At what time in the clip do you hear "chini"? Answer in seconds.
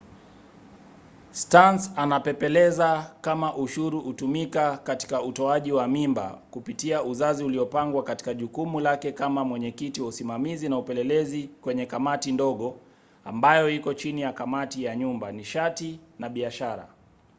13.93-14.21